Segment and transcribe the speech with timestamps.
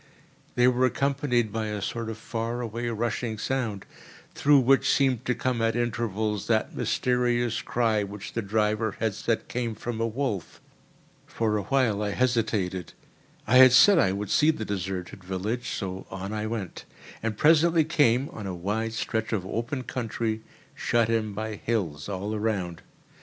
[0.55, 3.85] They were accompanied by a sort of far away rushing sound,
[4.33, 9.47] through which seemed to come at intervals that mysterious cry which the driver had said
[9.47, 10.59] came from a wolf.
[11.27, 12.93] For a while I hesitated.
[13.45, 16.85] I had said I would see the deserted village, so on I went,
[17.21, 20.41] and presently came on a wide stretch of open country,
[20.73, 22.81] shut in by hills all around.